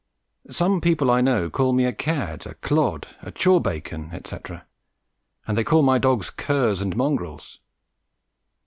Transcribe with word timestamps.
Some 0.49 0.81
people 0.81 1.11
I 1.11 1.21
know 1.21 1.47
call 1.51 1.73
me 1.73 1.85
a 1.85 1.93
cad, 1.93 2.47
a 2.47 2.55
clod, 2.55 3.09
a 3.21 3.29
chaw 3.29 3.59
bacon, 3.59 4.09
etc., 4.13 4.65
and 5.47 5.55
they 5.55 5.63
call 5.63 5.83
my 5.83 5.99
dogs 5.99 6.31
curs 6.31 6.81
and 6.81 6.95
mongrels. 6.95 7.59